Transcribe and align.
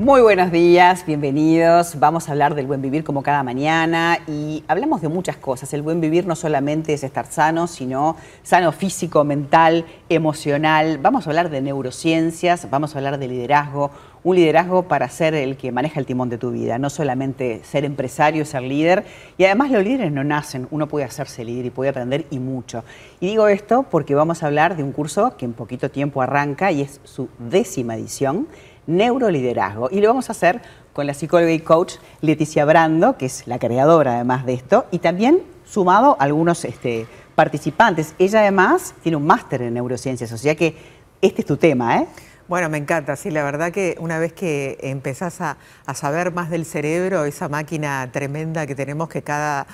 Muy 0.00 0.20
buenos 0.20 0.52
días, 0.52 1.04
bienvenidos. 1.04 1.98
Vamos 1.98 2.28
a 2.28 2.32
hablar 2.32 2.54
del 2.54 2.68
buen 2.68 2.80
vivir 2.80 3.02
como 3.02 3.24
cada 3.24 3.42
mañana 3.42 4.20
y 4.28 4.62
hablamos 4.68 5.00
de 5.00 5.08
muchas 5.08 5.36
cosas. 5.38 5.74
El 5.74 5.82
buen 5.82 6.00
vivir 6.00 6.24
no 6.24 6.36
solamente 6.36 6.92
es 6.92 7.02
estar 7.02 7.26
sano, 7.26 7.66
sino 7.66 8.14
sano 8.44 8.70
físico, 8.70 9.24
mental, 9.24 9.84
emocional. 10.08 10.98
Vamos 10.98 11.26
a 11.26 11.30
hablar 11.30 11.50
de 11.50 11.62
neurociencias, 11.62 12.70
vamos 12.70 12.94
a 12.94 12.98
hablar 12.98 13.18
de 13.18 13.26
liderazgo, 13.26 13.90
un 14.22 14.36
liderazgo 14.36 14.84
para 14.84 15.08
ser 15.08 15.34
el 15.34 15.56
que 15.56 15.72
maneja 15.72 15.98
el 15.98 16.06
timón 16.06 16.28
de 16.28 16.38
tu 16.38 16.52
vida, 16.52 16.78
no 16.78 16.90
solamente 16.90 17.64
ser 17.64 17.84
empresario, 17.84 18.44
ser 18.44 18.62
líder. 18.62 19.04
Y 19.36 19.46
además 19.46 19.72
los 19.72 19.82
líderes 19.82 20.12
no 20.12 20.22
nacen, 20.22 20.68
uno 20.70 20.86
puede 20.86 21.06
hacerse 21.06 21.44
líder 21.44 21.66
y 21.66 21.70
puede 21.70 21.90
aprender 21.90 22.24
y 22.30 22.38
mucho. 22.38 22.84
Y 23.18 23.26
digo 23.26 23.48
esto 23.48 23.84
porque 23.90 24.14
vamos 24.14 24.44
a 24.44 24.46
hablar 24.46 24.76
de 24.76 24.84
un 24.84 24.92
curso 24.92 25.36
que 25.36 25.44
en 25.44 25.54
poquito 25.54 25.90
tiempo 25.90 26.22
arranca 26.22 26.70
y 26.70 26.82
es 26.82 27.00
su 27.02 27.28
décima 27.40 27.96
edición 27.96 28.46
neuroliderazgo. 28.88 29.88
Y 29.92 30.00
lo 30.00 30.08
vamos 30.08 30.28
a 30.28 30.32
hacer 30.32 30.60
con 30.92 31.06
la 31.06 31.14
psicóloga 31.14 31.52
y 31.52 31.60
coach 31.60 31.94
Leticia 32.20 32.64
Brando, 32.64 33.16
que 33.16 33.26
es 33.26 33.46
la 33.46 33.60
creadora 33.60 34.14
además 34.14 34.44
de 34.44 34.54
esto, 34.54 34.86
y 34.90 34.98
también 34.98 35.42
sumado 35.64 36.16
a 36.18 36.24
algunos 36.24 36.64
este, 36.64 37.06
participantes. 37.36 38.14
Ella 38.18 38.40
además 38.40 38.94
tiene 39.02 39.16
un 39.16 39.26
máster 39.26 39.62
en 39.62 39.74
neurociencias, 39.74 40.32
o 40.32 40.38
sea 40.38 40.56
que 40.56 40.74
este 41.20 41.42
es 41.42 41.46
tu 41.46 41.56
tema, 41.56 41.98
¿eh? 41.98 42.08
Bueno, 42.48 42.70
me 42.70 42.78
encanta, 42.78 43.14
sí, 43.14 43.30
la 43.30 43.44
verdad 43.44 43.70
que 43.70 43.96
una 44.00 44.18
vez 44.18 44.32
que 44.32 44.78
empezás 44.80 45.42
a, 45.42 45.58
a 45.84 45.94
saber 45.94 46.32
más 46.32 46.48
del 46.48 46.64
cerebro, 46.64 47.26
esa 47.26 47.50
máquina 47.50 48.08
tremenda 48.10 48.66
que 48.66 48.74
tenemos 48.74 49.10
que 49.10 49.20
cada 49.20 49.66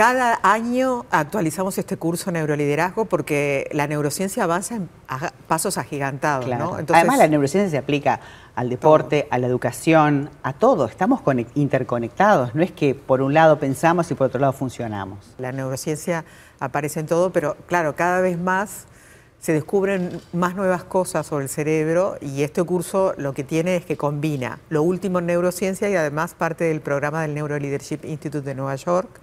cada 0.00 0.40
año 0.42 1.04
actualizamos 1.10 1.76
este 1.76 1.98
curso 1.98 2.32
Neuroliderazgo 2.32 3.04
porque 3.04 3.68
la 3.72 3.86
neurociencia 3.86 4.44
avanza 4.44 4.76
en 4.76 4.88
pasos 5.46 5.76
agigantados. 5.76 6.46
Además, 6.88 7.18
la 7.18 7.28
neurociencia 7.28 7.70
se 7.70 7.76
aplica 7.76 8.18
al 8.54 8.70
deporte, 8.70 9.28
a 9.30 9.36
la 9.36 9.46
educación, 9.46 10.30
a 10.42 10.54
todo. 10.54 10.86
Estamos 10.86 11.20
interconectados. 11.54 12.54
No 12.54 12.62
es 12.62 12.72
que 12.72 12.94
por 12.94 13.20
un 13.20 13.34
lado 13.34 13.58
pensamos 13.58 14.10
y 14.10 14.14
por 14.14 14.28
otro 14.28 14.40
lado 14.40 14.54
funcionamos. 14.54 15.34
La 15.36 15.52
neurociencia 15.52 16.24
aparece 16.60 17.00
en 17.00 17.06
todo, 17.06 17.30
pero 17.30 17.58
claro, 17.66 17.94
cada 17.94 18.22
vez 18.22 18.38
más 18.38 18.86
se 19.38 19.52
descubren 19.52 20.18
más 20.32 20.54
nuevas 20.54 20.82
cosas 20.82 21.26
sobre 21.26 21.44
el 21.44 21.50
cerebro 21.50 22.16
y 22.22 22.42
este 22.42 22.62
curso 22.62 23.12
lo 23.18 23.34
que 23.34 23.44
tiene 23.44 23.76
es 23.76 23.84
que 23.84 23.98
combina 23.98 24.60
lo 24.70 24.82
último 24.82 25.18
en 25.18 25.26
neurociencia 25.26 25.90
y 25.90 25.94
además 25.94 26.32
parte 26.32 26.64
del 26.64 26.80
programa 26.80 27.20
del 27.20 27.34
Neuroleadership 27.34 28.00
Institute 28.04 28.46
de 28.46 28.54
Nueva 28.54 28.76
York 28.76 29.20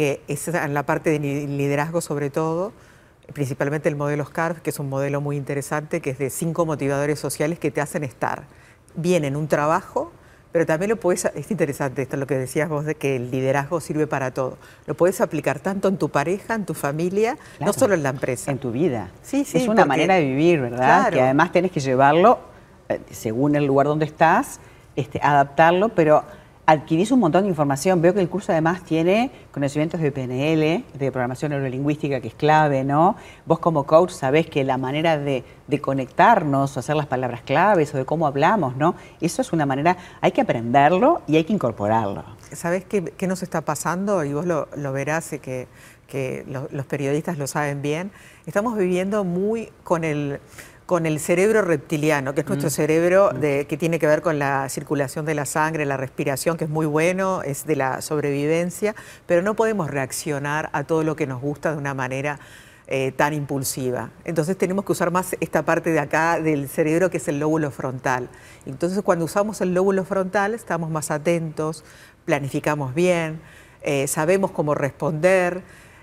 que 0.00 0.22
es 0.28 0.48
en 0.48 0.72
la 0.72 0.84
parte 0.84 1.10
de 1.10 1.18
liderazgo 1.18 2.00
sobre 2.00 2.30
todo, 2.30 2.72
principalmente 3.34 3.86
el 3.86 3.96
modelo 3.96 4.24
SCARF, 4.24 4.62
que 4.62 4.70
es 4.70 4.78
un 4.78 4.88
modelo 4.88 5.20
muy 5.20 5.36
interesante, 5.36 6.00
que 6.00 6.08
es 6.08 6.18
de 6.18 6.30
cinco 6.30 6.64
motivadores 6.64 7.18
sociales 7.18 7.58
que 7.58 7.70
te 7.70 7.82
hacen 7.82 8.02
estar 8.02 8.44
bien 8.94 9.26
en 9.26 9.36
un 9.36 9.46
trabajo, 9.46 10.10
pero 10.52 10.64
también 10.64 10.88
lo 10.88 10.96
puedes, 10.96 11.26
es 11.26 11.50
interesante 11.50 12.00
esto 12.00 12.16
lo 12.16 12.26
que 12.26 12.38
decías 12.38 12.70
vos 12.70 12.86
de 12.86 12.94
que 12.94 13.16
el 13.16 13.30
liderazgo 13.30 13.78
sirve 13.82 14.06
para 14.06 14.30
todo. 14.30 14.56
Lo 14.86 14.94
puedes 14.94 15.20
aplicar 15.20 15.58
tanto 15.58 15.88
en 15.88 15.98
tu 15.98 16.08
pareja, 16.08 16.54
en 16.54 16.64
tu 16.64 16.72
familia, 16.72 17.36
no 17.60 17.74
solo 17.74 17.92
en 17.92 18.02
la 18.02 18.08
empresa. 18.08 18.50
En 18.50 18.56
tu 18.56 18.72
vida. 18.72 19.10
Sí, 19.20 19.44
sí. 19.44 19.58
Es 19.58 19.68
una 19.68 19.84
manera 19.84 20.14
de 20.14 20.24
vivir, 20.24 20.62
¿verdad? 20.62 21.10
Que 21.12 21.20
además 21.20 21.52
tenés 21.52 21.72
que 21.72 21.80
llevarlo, 21.80 22.38
eh, 22.88 23.02
según 23.10 23.54
el 23.54 23.66
lugar 23.66 23.86
donde 23.86 24.06
estás, 24.06 24.60
este, 24.96 25.20
adaptarlo, 25.22 25.90
pero 25.90 26.24
adquirís 26.70 27.10
un 27.10 27.18
montón 27.18 27.42
de 27.42 27.48
información. 27.48 28.00
Veo 28.00 28.14
que 28.14 28.20
el 28.20 28.28
curso 28.28 28.52
además 28.52 28.84
tiene 28.84 29.32
conocimientos 29.50 30.00
de 30.00 30.12
PNL, 30.12 30.84
de 30.96 31.10
programación 31.10 31.50
neurolingüística, 31.50 32.20
que 32.20 32.28
es 32.28 32.34
clave, 32.34 32.84
¿no? 32.84 33.16
Vos 33.44 33.58
como 33.58 33.84
coach 33.86 34.12
sabés 34.12 34.46
que 34.46 34.62
la 34.62 34.78
manera 34.78 35.18
de, 35.18 35.44
conectarnos, 35.80 36.76
o 36.76 36.80
hacer 36.80 36.94
las 36.94 37.06
palabras 37.06 37.42
claves, 37.42 37.92
o 37.94 37.98
de 37.98 38.04
cómo 38.04 38.26
hablamos, 38.26 38.76
¿no? 38.76 38.94
Eso 39.20 39.42
es 39.42 39.52
una 39.52 39.66
manera, 39.66 39.96
hay 40.20 40.30
que 40.30 40.42
aprenderlo 40.42 41.22
y 41.26 41.36
hay 41.36 41.44
que 41.44 41.52
incorporarlo. 41.52 42.24
¿Sabés 42.52 42.84
qué, 42.84 43.26
nos 43.26 43.42
está 43.42 43.62
pasando? 43.62 44.24
Y 44.24 44.32
vos 44.32 44.46
lo, 44.46 44.92
verás, 44.92 45.32
y 45.32 45.40
que 45.40 45.66
los 46.70 46.86
periodistas 46.86 47.36
lo 47.36 47.48
saben 47.48 47.82
bien. 47.82 48.12
Estamos 48.46 48.76
viviendo 48.76 49.24
muy 49.24 49.70
con 49.82 50.04
el 50.04 50.38
con 50.90 51.06
el 51.06 51.20
cerebro 51.20 51.62
reptiliano, 51.62 52.34
que 52.34 52.40
es 52.40 52.48
nuestro 52.48 52.66
mm. 52.66 52.72
cerebro 52.72 53.30
mm. 53.32 53.38
de, 53.38 53.66
que 53.68 53.76
tiene 53.76 54.00
que 54.00 54.08
ver 54.08 54.22
con 54.22 54.40
la 54.40 54.68
circulación 54.68 55.24
de 55.24 55.36
la 55.36 55.46
sangre, 55.46 55.86
la 55.86 55.96
respiración, 55.96 56.56
que 56.56 56.64
es 56.64 56.70
muy 56.70 56.84
bueno, 56.84 57.42
es 57.44 57.64
de 57.64 57.76
la 57.76 58.02
sobrevivencia, 58.02 58.96
pero 59.24 59.40
no 59.40 59.54
podemos 59.54 59.88
reaccionar 59.88 60.68
a 60.72 60.82
todo 60.82 61.04
lo 61.04 61.14
que 61.14 61.28
nos 61.28 61.40
gusta 61.40 61.70
de 61.70 61.78
una 61.78 61.94
manera 61.94 62.40
eh, 62.88 63.12
tan 63.12 63.34
impulsiva. 63.34 64.10
Entonces 64.24 64.58
tenemos 64.58 64.84
que 64.84 64.90
usar 64.90 65.12
más 65.12 65.36
esta 65.38 65.64
parte 65.64 65.92
de 65.92 66.00
acá 66.00 66.40
del 66.40 66.68
cerebro 66.68 67.08
que 67.08 67.18
es 67.18 67.28
el 67.28 67.38
lóbulo 67.38 67.70
frontal. 67.70 68.28
Entonces 68.66 69.00
cuando 69.04 69.26
usamos 69.26 69.60
el 69.60 69.72
lóbulo 69.72 70.04
frontal 70.04 70.54
estamos 70.54 70.90
más 70.90 71.12
atentos, 71.12 71.84
planificamos 72.24 72.96
bien, 72.96 73.40
eh, 73.82 74.08
sabemos 74.08 74.50
cómo 74.50 74.74
responder. 74.74 75.62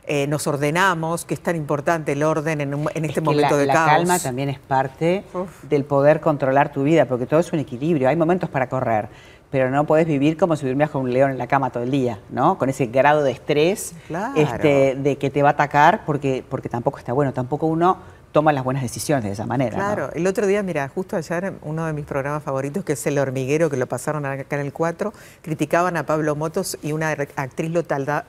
Eh, 0.09 0.25
nos 0.25 0.47
ordenamos, 0.47 1.25
que 1.25 1.33
es 1.33 1.41
tan 1.41 1.57
importante 1.57 2.13
el 2.13 2.23
orden 2.23 2.61
en, 2.61 3.05
este 3.05 3.19
momento 3.19 3.57
de 3.57 3.67
caos. 3.67 3.87
La 3.87 3.97
calma 3.97 4.19
también 4.19 4.47
es 4.47 4.57
parte 4.57 5.25
del 5.63 5.83
poder 5.83 6.21
controlar 6.21 6.71
tu 6.71 6.83
vida, 6.83 7.03
porque 7.05 7.25
todo 7.25 7.41
es 7.41 7.51
un 7.51 7.59
equilibrio. 7.59 8.07
Hay 8.07 8.15
momentos 8.15 8.49
para 8.49 8.69
correr, 8.69 9.09
pero 9.51 9.69
no 9.69 9.83
podés 9.83 10.07
vivir 10.07 10.37
como 10.37 10.55
si 10.55 10.65
durmieras 10.65 10.91
con 10.91 11.01
un 11.01 11.11
león 11.11 11.31
en 11.31 11.37
la 11.37 11.47
cama 11.47 11.71
todo 11.71 11.83
el 11.83 11.91
día, 11.91 12.19
¿no? 12.29 12.57
Con 12.57 12.69
ese 12.69 12.85
grado 12.85 13.21
de 13.21 13.31
estrés 13.31 13.95
este, 14.37 14.95
de 14.95 15.17
que 15.17 15.29
te 15.29 15.43
va 15.43 15.49
a 15.49 15.51
atacar, 15.51 16.05
porque, 16.05 16.41
porque 16.49 16.69
tampoco 16.69 16.99
está 16.99 17.11
bueno. 17.11 17.33
Tampoco 17.33 17.67
uno 17.67 17.97
toma 18.31 18.53
las 18.53 18.63
buenas 18.63 18.83
decisiones 18.83 19.23
de 19.25 19.31
esa 19.31 19.45
manera. 19.45 19.75
Claro, 19.75 20.09
el 20.13 20.27
otro 20.27 20.45
día, 20.45 20.61
mira, 20.63 20.87
justo 20.89 21.15
ayer 21.15 21.53
uno 21.61 21.85
de 21.85 21.93
mis 21.93 22.05
programas 22.05 22.43
favoritos, 22.43 22.83
que 22.83 22.93
es 22.93 23.07
El 23.07 23.17
Hormiguero, 23.19 23.69
que 23.69 23.77
lo 23.77 23.87
pasaron 23.87 24.25
acá 24.25 24.55
en 24.55 24.65
el 24.65 24.73
4, 24.73 25.13
criticaban 25.41 25.97
a 25.97 26.05
Pablo 26.05 26.35
Motos 26.35 26.77
y 26.81 26.91
una 26.91 27.09
actriz 27.11 27.71
lo, 27.71 27.83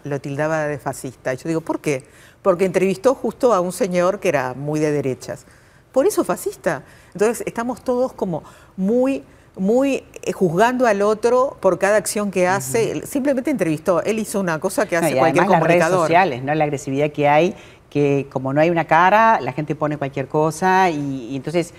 lo 0.05 0.21
tildaba 0.21 0.67
de 0.67 0.79
fascista. 0.79 1.35
Y 1.35 1.37
yo 1.37 1.49
digo, 1.49 1.61
¿por 1.61 1.81
qué? 1.81 2.05
Porque 2.43 2.65
entrevistó 2.65 3.15
justo 3.15 3.53
a 3.53 3.61
un 3.61 3.73
señor 3.73 4.21
que 4.21 4.29
era 4.29 4.55
muy 4.55 4.81
de 4.81 4.93
derechas. 4.93 5.45
Por 5.93 6.07
eso 6.07 6.25
fascista. 6.25 6.83
Entonces 7.13 7.43
estamos 7.47 7.83
todos 7.83 8.13
como 8.13 8.45
muy 8.77 9.25
muy 9.59 10.05
eh, 10.23 10.33
juzgando 10.33 10.87
al 10.87 11.03
otro 11.03 11.57
por 11.61 11.79
cada 11.79 11.97
acción 11.97 12.31
que 12.31 12.47
hace. 12.47 13.05
Simplemente 13.07 13.51
entrevistó. 13.51 14.03
Él 14.03 14.19
hizo 14.19 14.41
una 14.41 14.61
cosa 14.61 14.87
que 14.87 14.97
hace 14.97 15.17
cualquier 15.17 15.47
comunicador. 15.47 15.69
Las 15.69 15.79
redes 15.79 16.01
sociales, 16.01 16.43
¿no? 16.45 16.55
La 16.55 16.65
agresividad 16.65 17.11
que 17.11 17.29
hay 17.29 17.55
que 17.91 18.29
como 18.31 18.53
no 18.53 18.61
hay 18.61 18.71
una 18.71 18.87
cara, 18.87 19.41
la 19.41 19.53
gente 19.53 19.75
pone 19.75 19.97
cualquier 19.97 20.29
cosa 20.29 20.91
y, 20.91 21.35
entonces 21.35 21.75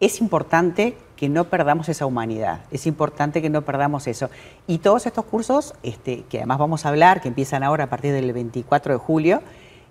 es 0.00 0.20
importante 0.20 0.96
que 1.16 1.28
no 1.28 1.44
perdamos 1.44 1.88
esa 1.88 2.04
humanidad, 2.04 2.62
es 2.70 2.86
importante 2.86 3.40
que 3.40 3.48
no 3.48 3.62
perdamos 3.62 4.06
eso. 4.06 4.28
Y 4.66 4.78
todos 4.78 5.06
estos 5.06 5.24
cursos, 5.24 5.74
este, 5.82 6.24
que 6.24 6.38
además 6.38 6.58
vamos 6.58 6.84
a 6.84 6.88
hablar, 6.88 7.20
que 7.20 7.28
empiezan 7.28 7.62
ahora 7.62 7.84
a 7.84 7.86
partir 7.88 8.12
del 8.12 8.32
24 8.32 8.94
de 8.94 8.98
julio, 8.98 9.40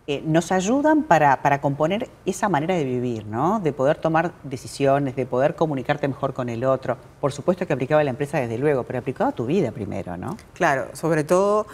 eh, 0.05 0.21
nos 0.25 0.51
ayudan 0.51 1.03
para, 1.03 1.41
para, 1.41 1.61
componer 1.61 2.09
esa 2.25 2.49
manera 2.49 2.75
de 2.75 2.83
vivir, 2.83 3.25
¿no? 3.25 3.61
de 3.61 3.71
poder 3.71 3.95
tomar 3.95 4.33
decisiones, 4.43 5.15
de 5.15 5.25
poder 5.25 5.55
comunicarte 5.55 6.09
mejor 6.09 6.33
con 6.33 6.49
el 6.49 6.65
otro. 6.65 6.97
Por 7.21 7.31
supuesto 7.31 7.65
que 7.65 7.71
aplicaba 7.71 8.01
a 8.01 8.03
la 8.03 8.09
empresa 8.09 8.37
desde 8.37 8.57
luego, 8.57 8.83
pero 8.83 8.99
aplicado 8.99 9.29
a 9.29 9.33
tu 9.33 9.45
vida 9.45 9.71
primero, 9.71 10.17
¿no? 10.17 10.35
Claro, 10.55 10.87
sobre 10.91 11.23
todo 11.23 11.67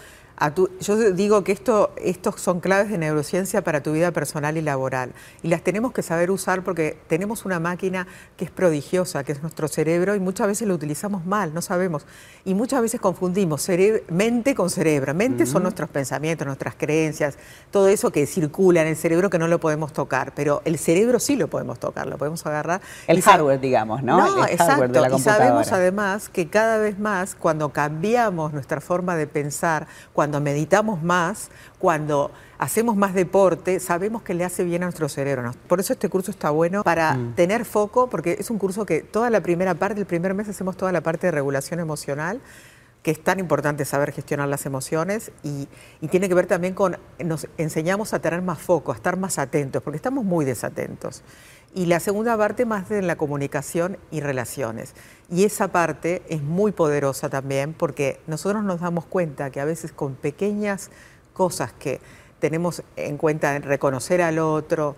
yo 0.80 1.12
digo 1.12 1.44
que 1.44 1.52
esto, 1.52 1.92
estos 1.98 2.40
son 2.40 2.60
claves 2.62 2.90
de 2.90 2.98
neurociencia 2.98 3.62
para 3.62 3.84
tu 3.84 3.92
vida 3.92 4.12
personal 4.12 4.58
y 4.58 4.62
laboral. 4.62 5.12
Y 5.44 5.50
las 5.50 5.62
tenemos 5.64 5.92
que 5.92 6.02
saber 6.02 6.32
usar 6.32 6.64
porque 6.64 6.98
tenemos 7.08 7.46
una 7.46 7.60
máquina 7.60 8.08
que 8.38 8.46
es 8.46 8.52
prodigiosa, 8.52 9.24
que 9.24 9.34
es 9.34 9.42
nuestro 9.42 9.68
cerebro, 9.68 10.16
y 10.16 10.20
muchas 10.20 10.48
veces 10.48 10.68
lo 10.68 10.76
utilizamos 10.76 11.26
mal, 11.26 11.54
no 11.54 11.62
sabemos. 11.62 12.06
Y 12.46 12.54
muchas 12.54 12.82
veces 12.82 13.02
confundimos 13.02 13.68
mente 14.10 14.56
con 14.56 14.70
cerebro. 14.70 15.14
Mente 15.14 15.46
son 15.46 15.64
nuestros 15.64 15.90
pensamientos, 15.90 16.48
nuestras 16.48 16.76
creencias, 16.76 17.38
todo 17.72 17.88
eso 17.88 18.12
que 18.12 18.26
circula 18.26 18.82
en 18.82 18.88
el 18.88 18.96
cerebro 18.96 19.30
que 19.30 19.40
no 19.40 19.48
lo 19.48 19.60
podemos 19.60 19.94
tocar. 19.94 20.34
Pero 20.36 20.62
el 20.66 20.78
cerebro 20.78 21.20
sí 21.20 21.36
lo 21.36 21.50
podemos 21.50 21.80
tocar, 21.80 22.08
lo 22.08 22.18
podemos 22.18 22.46
agarrar. 22.46 22.82
El 23.08 23.22
hardware, 23.22 23.60
digamos, 23.60 24.04
¿no? 24.04 24.38
No, 24.38 24.46
exacto. 24.46 25.16
y 25.16 25.20
sabemos 25.20 25.72
además 25.72 26.30
que 26.30 26.48
cada 26.48 26.78
vez 26.78 26.98
más, 26.98 27.36
cuando 27.36 27.70
cambiamos 27.70 28.54
nuestra 28.54 28.82
forma 28.82 29.16
de 29.16 29.28
pensar, 29.28 29.88
cuando 30.14 30.29
cuando 30.30 30.42
meditamos 30.42 31.02
más, 31.02 31.50
cuando 31.80 32.30
hacemos 32.60 32.96
más 32.96 33.16
deporte, 33.16 33.80
sabemos 33.80 34.22
que 34.22 34.36
le 34.36 34.46
hace 34.46 34.64
bien 34.64 34.84
a 34.84 34.86
nuestro 34.86 35.10
cerebro. 35.10 35.54
Por 35.68 35.80
eso 35.80 35.94
este 35.94 36.08
curso 36.08 36.30
está 36.30 36.52
bueno 36.52 36.84
para 36.84 37.16
mm. 37.16 37.34
tener 37.34 37.66
foco, 37.66 38.12
porque 38.12 38.38
es 38.40 38.52
un 38.52 38.60
curso 38.60 38.86
que 38.86 39.02
toda 39.02 39.32
la 39.32 39.42
primera 39.42 39.74
parte, 39.74 40.00
el 40.00 40.06
primer 40.06 40.36
mes 40.36 40.48
hacemos 40.48 40.78
toda 40.78 40.92
la 40.92 41.02
parte 41.02 41.26
de 41.26 41.32
regulación 41.32 41.80
emocional, 41.80 42.42
que 43.02 43.10
es 43.10 43.24
tan 43.24 43.40
importante 43.40 43.86
saber 43.86 44.12
gestionar 44.12 44.48
las 44.50 44.68
emociones 44.68 45.32
y, 45.42 45.68
y, 46.00 46.10
tiene 46.10 46.30
que 46.30 46.36
ver 46.36 46.46
también 46.46 46.76
con, 46.76 46.98
nos 47.18 47.48
enseñamos 47.58 48.14
a 48.14 48.20
tener 48.20 48.44
más 48.44 48.60
foco, 48.60 48.92
a 48.92 48.96
estar 48.96 49.18
más 49.18 49.40
atentos, 49.40 49.82
porque 49.82 49.98
estamos 49.98 50.26
muy 50.26 50.46
desatentos. 50.46 51.24
Y 51.76 51.86
la 51.86 52.00
segunda 52.00 52.36
parte 52.38 52.66
más 52.66 52.90
de 52.90 53.02
la 53.02 53.16
comunicación 53.16 53.98
y 54.12 54.22
relaciones. 54.22 54.94
Y 55.30 55.44
esa 55.44 55.68
parte 55.68 56.24
es 56.28 56.42
muy 56.42 56.72
poderosa 56.72 57.30
también 57.30 57.74
porque 57.74 58.20
nosotros 58.26 58.64
nos 58.64 58.82
damos 58.82 59.06
cuenta 59.06 59.52
que 59.52 59.60
a 59.60 59.66
veces 59.66 59.92
con 59.92 60.16
pequeñas 60.16 60.90
cosas 61.34 61.72
que 61.74 62.02
tenemos 62.40 62.84
en 62.96 63.18
cuenta 63.18 63.56
en 63.56 63.64
reconocer 63.64 64.22
al 64.22 64.40
otro, 64.40 64.96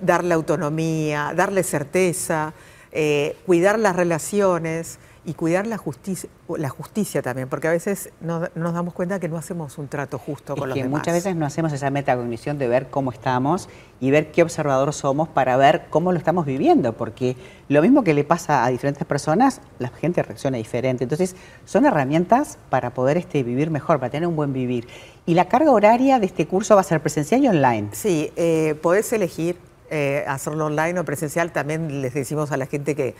darle 0.00 0.34
autonomía, 0.34 1.32
darle 1.34 1.62
certeza, 1.62 2.52
eh, 2.92 3.36
cuidar 3.46 3.78
las 3.78 3.96
relaciones 3.96 4.98
y 5.24 5.34
cuidar 5.34 5.66
la 5.66 5.76
justicia, 5.76 6.30
la 6.56 6.70
justicia 6.70 7.20
también, 7.20 7.48
porque 7.48 7.68
a 7.68 7.72
veces 7.72 8.10
no, 8.20 8.48
nos 8.54 8.72
damos 8.72 8.94
cuenta 8.94 9.20
que 9.20 9.28
no 9.28 9.36
hacemos 9.36 9.76
un 9.76 9.88
trato 9.88 10.18
justo 10.18 10.56
con 10.56 10.68
los 10.68 10.74
que 10.74 10.82
demás. 10.82 11.00
Muchas 11.00 11.14
veces 11.14 11.36
no 11.36 11.44
hacemos 11.44 11.72
esa 11.72 11.90
metacognición 11.90 12.56
de 12.56 12.68
ver 12.68 12.88
cómo 12.88 13.12
estamos 13.12 13.68
y 14.00 14.10
ver 14.10 14.32
qué 14.32 14.42
observador 14.42 14.94
somos 14.94 15.28
para 15.28 15.58
ver 15.58 15.86
cómo 15.90 16.12
lo 16.12 16.18
estamos 16.18 16.46
viviendo, 16.46 16.94
porque 16.94 17.36
lo 17.68 17.82
mismo 17.82 18.02
que 18.02 18.14
le 18.14 18.24
pasa 18.24 18.64
a 18.64 18.70
diferentes 18.70 19.06
personas, 19.06 19.60
la 19.78 19.88
gente 19.88 20.22
reacciona 20.22 20.56
diferente. 20.56 21.04
Entonces, 21.04 21.36
son 21.66 21.84
herramientas 21.84 22.58
para 22.70 22.94
poder 22.94 23.18
este, 23.18 23.42
vivir 23.42 23.70
mejor, 23.70 23.98
para 24.00 24.10
tener 24.10 24.26
un 24.26 24.36
buen 24.36 24.54
vivir. 24.54 24.88
¿Y 25.26 25.34
la 25.34 25.48
carga 25.48 25.70
horaria 25.70 26.18
de 26.18 26.26
este 26.26 26.46
curso 26.46 26.76
va 26.76 26.80
a 26.80 26.84
ser 26.84 27.00
presencial 27.02 27.44
y 27.44 27.48
online? 27.48 27.88
Sí, 27.92 28.32
eh, 28.36 28.74
podés 28.80 29.12
elegir 29.12 29.56
eh, 29.90 30.24
hacerlo 30.26 30.66
online 30.66 30.98
o 30.98 31.04
presencial. 31.04 31.52
También 31.52 32.00
les 32.00 32.14
decimos 32.14 32.52
a 32.52 32.56
la 32.56 32.66
gente 32.66 32.94
que 32.96 33.14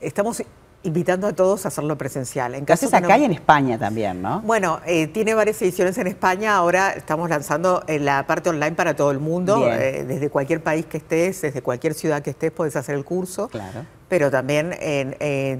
estamos 0.00 0.42
invitando 0.86 1.26
a 1.26 1.32
todos 1.32 1.64
a 1.64 1.68
hacerlo 1.68 1.98
presencial. 1.98 2.54
En 2.54 2.64
caso 2.64 2.86
acá 2.94 3.18
y 3.18 3.24
en 3.24 3.32
España 3.32 3.76
también, 3.78 4.22
¿no? 4.22 4.40
Bueno, 4.42 4.80
eh, 4.86 5.08
tiene 5.08 5.34
varias 5.34 5.60
ediciones 5.60 5.98
en 5.98 6.06
España. 6.06 6.54
Ahora 6.54 6.92
estamos 6.92 7.28
lanzando 7.28 7.82
eh, 7.88 7.98
la 7.98 8.26
parte 8.26 8.50
online 8.50 8.72
para 8.72 8.94
todo 8.94 9.10
el 9.10 9.18
mundo. 9.18 9.68
Eh, 9.68 10.04
desde 10.06 10.30
cualquier 10.30 10.62
país 10.62 10.86
que 10.86 10.98
estés, 10.98 11.42
desde 11.42 11.60
cualquier 11.60 11.94
ciudad 11.94 12.22
que 12.22 12.30
estés, 12.30 12.52
puedes 12.52 12.76
hacer 12.76 12.94
el 12.94 13.04
curso. 13.04 13.48
Claro. 13.48 13.84
Pero 14.08 14.30
también 14.30 14.70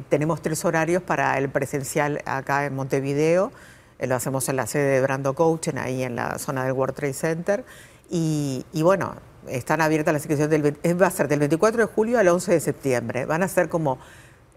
tenemos 0.08 0.40
tres 0.40 0.64
horarios 0.64 1.02
para 1.02 1.36
el 1.36 1.48
presencial 1.48 2.22
acá 2.24 2.64
en 2.64 2.76
Montevideo. 2.76 3.50
lo 3.98 4.14
hacemos 4.14 4.48
en 4.48 4.54
la 4.54 4.68
sede 4.68 4.84
de 4.84 5.00
Brando 5.00 5.34
Coaching, 5.34 5.78
ahí 5.78 6.04
en 6.04 6.14
la 6.14 6.38
zona 6.38 6.62
del 6.62 6.72
World 6.72 6.94
Trade 6.94 7.12
Center. 7.12 7.64
Y, 8.08 8.64
y 8.72 8.82
bueno, 8.82 9.16
están 9.48 9.80
abiertas 9.80 10.12
las 10.12 10.22
inscripciones 10.22 10.62
del, 10.62 11.02
va 11.02 11.06
a 11.06 11.10
ser 11.10 11.28
del 11.28 11.40
24 11.40 11.86
de 11.86 11.92
julio 11.92 12.18
al 12.18 12.28
11 12.28 12.52
de 12.52 12.60
septiembre. 12.60 13.26
Van 13.26 13.42
a 13.42 13.48
ser 13.48 13.68
como 13.68 13.98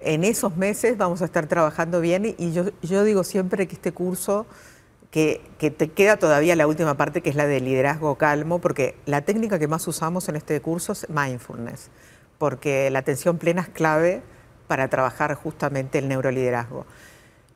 en 0.01 0.23
esos 0.23 0.55
meses 0.57 0.97
vamos 0.97 1.21
a 1.21 1.25
estar 1.25 1.47
trabajando 1.47 2.01
bien 2.01 2.35
y 2.37 2.51
yo, 2.51 3.03
digo 3.03 3.23
siempre 3.23 3.67
que 3.67 3.75
este 3.75 3.91
curso, 3.91 4.45
que, 5.11 5.41
que, 5.57 5.71
te 5.71 5.89
queda 5.89 6.17
todavía 6.17 6.55
la 6.55 6.67
última 6.67 6.95
parte 6.95 7.21
que 7.21 7.29
es 7.29 7.35
la 7.35 7.47
de 7.47 7.59
liderazgo 7.59 8.15
calmo, 8.15 8.59
porque 8.59 8.95
la 9.05 9.21
técnica 9.21 9.59
que 9.59 9.67
más 9.67 9.87
usamos 9.87 10.29
en 10.29 10.35
este 10.35 10.59
curso 10.61 10.93
es 10.93 11.09
mindfulness, 11.09 11.89
porque 12.37 12.89
la 12.89 12.99
atención 12.99 13.37
plena 13.37 13.61
es 13.61 13.69
clave 13.69 14.21
para 14.67 14.87
trabajar 14.87 15.33
justamente 15.33 15.97
el 15.97 16.07
neuroliderazgo. 16.07 16.85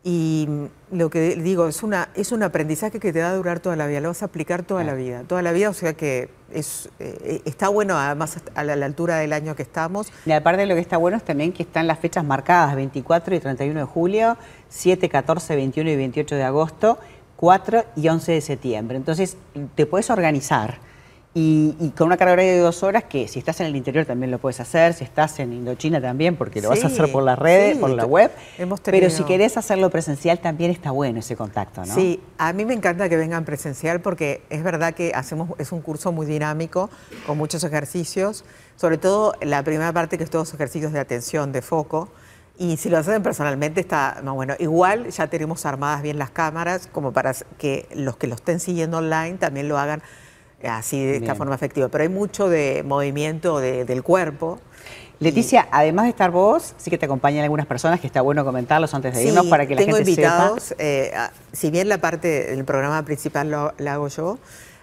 Y 0.06 0.50
lo 0.92 1.10
que 1.10 1.38
digo, 1.38 1.70
es, 1.70 1.82
una, 1.82 2.10
es 2.14 2.34
un 2.34 2.44
aprendizaje 2.44 3.00
que 3.00 3.14
te 3.14 3.22
va 3.22 3.30
a 3.30 3.36
durar 3.36 3.62
toda 3.62 3.78
la 3.78 3.88
vida, 3.88 4.02
lo 4.02 4.10
vas 4.10 4.22
a 4.22 4.26
aplicar 4.26 4.64
toda 4.64 4.84
la 4.84 4.96
vida, 4.96 5.24
toda 5.26 5.42
la 5.42 5.54
vida, 5.54 5.70
o 5.70 5.74
sea 5.74 5.94
que 5.94 6.30
es, 6.52 6.90
eh, 7.00 7.42
está 7.46 7.70
bueno 7.70 7.98
además 7.98 8.38
a 8.54 8.64
la, 8.66 8.74
altura 8.86 9.16
del 9.18 9.32
año 9.32 9.56
que 9.56 9.64
estamos. 9.64 10.12
Y 10.26 10.34
aparte 10.34 10.64
de 10.64 10.68
lo 10.68 10.76
que 10.76 10.82
está 10.82 10.98
bueno 10.98 11.16
es 11.16 11.24
también 11.24 11.54
que 11.54 11.64
están 11.64 11.88
las 11.88 12.00
fechas 12.00 12.26
marcadas, 12.26 12.76
24 12.76 13.34
y 13.34 13.40
31 13.40 13.80
de 13.80 13.86
julio, 13.86 14.38
7, 14.68 15.08
14, 15.08 15.56
21 15.56 15.90
y 15.92 15.96
28 15.96 16.36
de 16.36 16.44
agosto, 16.44 17.00
4 17.38 17.86
y 17.96 18.10
11 18.10 18.34
de 18.34 18.42
septiembre. 18.42 18.98
Entonces 18.98 19.38
te 19.76 19.86
puedes 19.86 20.10
organizar 20.10 20.80
y, 21.36 21.92
con 21.98 22.08
una 22.08 22.18
carga 22.18 22.34
horaria 22.34 22.52
de 22.52 22.60
dos 22.60 22.84
horas 22.84 23.06
que 23.06 23.28
si 23.28 23.40
estás 23.40 23.60
en 23.60 23.66
el 23.66 23.76
interior 23.76 24.06
también 24.06 24.30
lo 24.30 24.38
puedes 24.38 24.60
hacer, 24.60 24.94
si 24.94 25.04
estás 25.04 25.40
en 25.40 25.52
Indochina 25.52 26.00
también, 26.00 26.36
porque 26.36 26.62
lo 26.62 26.70
vas 26.70 26.84
a 26.84 26.88
hacer 26.88 27.12
por 27.12 27.24
las 27.24 27.40
redes, 27.40 27.78
por 27.78 27.90
la 27.90 28.06
web. 28.06 28.32
Pero 28.86 29.10
si 29.10 29.24
querés 29.24 29.58
hacerlo 29.58 29.90
presencial 29.90 30.40
también 30.40 30.70
está 30.70 30.92
bueno 30.92 31.20
ese 31.20 31.36
contacto, 31.36 31.84
¿no? 31.86 31.96
Sí, 31.96 32.22
a 32.38 32.54
mí 32.54 32.66
me 32.66 32.76
encanta 32.76 33.10
que 33.10 33.18
vengan 33.18 33.46
presencial 33.46 34.00
porque 34.00 34.44
es 34.52 34.64
verdad 34.64 34.94
que 34.94 35.12
hacemos, 35.16 35.50
es 35.58 35.72
un 35.72 35.82
curso 35.82 36.12
muy 36.12 36.28
dinámico, 36.28 36.92
con 37.26 37.38
muchos 37.38 37.64
ejercicios, 37.64 38.46
sobre 38.76 39.00
todo 39.00 39.34
la 39.42 39.64
primera 39.64 39.92
parte 39.92 40.20
que 40.20 40.24
es 40.24 40.30
todos 40.30 40.54
ejercicios 40.54 40.92
de 40.92 41.00
atención, 41.00 41.52
de 41.52 41.64
foco. 41.64 42.10
Y 42.60 42.78
si 42.78 42.90
lo 42.90 43.00
hacen 43.00 43.24
personalmente 43.24 43.82
está 43.82 44.22
más 44.24 44.36
bueno. 44.36 44.54
Igual 44.60 45.10
ya 45.10 45.26
tenemos 45.26 45.66
armadas 45.66 46.04
bien 46.04 46.20
las 46.20 46.30
cámaras 46.30 46.88
como 46.92 47.12
para 47.12 47.34
que 47.58 47.88
los 47.96 48.18
que 48.18 48.28
lo 48.28 48.36
estén 48.36 48.60
siguiendo 48.60 49.00
online 49.00 49.40
también 49.40 49.68
lo 49.68 49.80
hagan 49.80 50.04
así 50.68 51.04
de 51.04 51.18
esta 51.18 51.36
forma 51.36 51.56
efectiva. 51.56 51.90
Pero 51.90 52.04
hay 52.04 52.10
mucho 52.10 52.50
de 52.50 52.84
movimiento 52.86 53.60
del 53.60 54.04
cuerpo. 54.04 54.60
Leticia, 55.20 55.68
además 55.72 56.06
de 56.06 56.10
estar 56.10 56.32
vos, 56.32 56.74
sí 56.78 56.90
que 56.90 56.98
te 56.98 57.06
acompañan 57.06 57.44
algunas 57.44 57.66
personas 57.66 58.00
que 58.02 58.08
está 58.08 58.22
bueno 58.22 58.44
comentarlos 58.44 58.94
antes 58.94 59.16
de 59.16 59.24
irnos 59.24 59.46
para 59.46 59.66
que 59.66 59.76
la 59.76 59.82
gente 59.82 60.00
invitados, 60.00 60.64
sepa. 60.64 60.84
Eh, 60.84 61.14
si 61.54 61.72
bien 61.72 61.88
la 61.88 62.00
parte 62.00 62.48
del 62.48 62.66
programa 62.66 63.04
principal 63.06 63.50
lo, 63.50 63.74
la 63.78 63.94
hago 63.94 64.10
yo, 64.10 64.38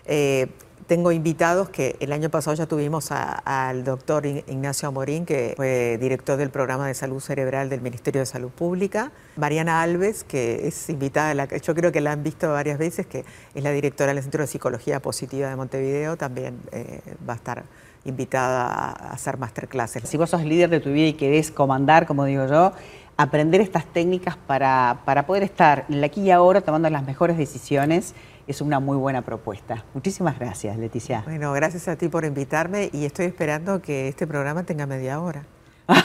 eh, 0.07 0.47
tengo 0.91 1.13
invitados 1.13 1.69
que 1.69 1.95
el 2.01 2.13
año 2.13 2.31
pasado 2.31 2.57
ya 2.57 2.67
tuvimos 2.67 3.13
al 3.13 3.85
doctor 3.85 4.27
Ignacio 4.27 4.89
Amorín, 4.89 5.25
que 5.25 5.53
fue 5.55 5.99
director 6.01 6.37
del 6.37 6.51
programa 6.51 6.89
de 6.89 6.95
salud 6.95 7.21
cerebral 7.21 7.71
del 7.71 7.81
Ministerio 7.81 8.23
de 8.23 8.27
Salud 8.27 8.51
Pública. 8.51 9.13
Mariana 9.37 9.83
Alves, 9.83 10.25
que 10.25 10.67
es 10.67 10.89
invitada, 10.89 11.33
la, 11.35 11.47
yo 11.47 11.77
creo 11.77 11.93
que 11.93 12.01
la 12.01 12.11
han 12.11 12.25
visto 12.25 12.51
varias 12.51 12.77
veces, 12.77 13.07
que 13.07 13.25
es 13.55 13.63
la 13.63 13.71
directora 13.71 14.13
del 14.13 14.21
Centro 14.21 14.43
de 14.43 14.49
Psicología 14.49 14.99
Positiva 14.99 15.49
de 15.49 15.55
Montevideo, 15.55 16.17
también 16.17 16.59
eh, 16.73 17.01
va 17.29 17.35
a 17.35 17.37
estar 17.37 17.63
invitada 18.05 18.65
a 18.67 19.13
hacer 19.13 19.39
masterclasses. 19.39 20.09
Si 20.09 20.17
vos 20.17 20.31
sos 20.31 20.45
líder 20.45 20.71
de 20.71 20.81
tu 20.81 20.91
vida 20.91 21.09
y 21.09 21.13
querés 21.15 21.51
comandar, 21.51 22.07
como 22.07 22.25
digo 22.25 22.47
yo, 22.47 22.73
aprender 23.17 23.61
estas 23.61 23.85
técnicas 23.87 24.37
para, 24.37 25.03
para 25.05 25.27
poder 25.27 25.43
estar 25.43 25.87
aquí 26.03 26.23
y 26.23 26.31
ahora 26.31 26.63
tomando 26.63 26.89
las 26.89 27.05
mejores 27.05 27.37
decisiones 27.37 28.15
es 28.47 28.61
una 28.61 28.81
muy 28.81 28.97
buena 28.97 29.23
propuesta. 29.23 29.85
Muchísimas 29.95 30.39
gracias, 30.39 30.77
Leticia. 30.77 31.23
Bueno, 31.25 31.53
gracias 31.53 31.87
a 31.89 31.97
ti 31.97 32.09
por 32.09 32.25
invitarme 32.25 32.91
y 32.93 33.05
estoy 33.05 33.27
esperando 33.27 33.81
que 33.81 34.09
este 34.09 34.27
programa 34.27 34.65
tenga 34.65 34.87
media 34.87 35.21
hora. 35.21 35.45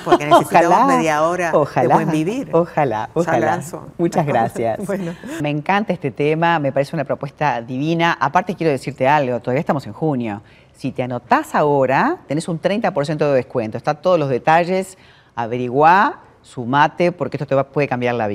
Porque 0.03 0.25
necesitamos 0.29 0.87
media 0.87 1.23
hora 1.23 1.51
de 1.51 1.87
buen 1.87 2.11
vivir. 2.11 2.49
Ojalá, 2.51 3.09
ojalá. 3.13 3.61
Muchas 3.97 4.25
gracias. 4.25 4.79
Me 5.41 5.49
encanta 5.49 5.93
este 5.93 6.11
tema, 6.11 6.59
me 6.59 6.71
parece 6.71 6.95
una 6.95 7.03
propuesta 7.03 7.61
divina. 7.61 8.17
Aparte 8.19 8.55
quiero 8.55 8.71
decirte 8.71 9.07
algo, 9.07 9.39
todavía 9.39 9.59
estamos 9.59 9.85
en 9.87 9.93
junio. 9.93 10.41
Si 10.73 10.91
te 10.91 11.03
anotás 11.03 11.55
ahora, 11.55 12.17
tenés 12.27 12.47
un 12.47 12.61
30% 12.61 13.17
de 13.17 13.33
descuento. 13.33 13.77
Están 13.77 14.01
todos 14.01 14.19
los 14.19 14.29
detalles, 14.29 14.97
averiguá, 15.33 16.19
sumate, 16.41 17.11
porque 17.11 17.37
esto 17.37 17.47
te 17.47 17.63
puede 17.65 17.87
cambiar 17.87 18.15
la 18.15 18.27
vida. 18.27 18.33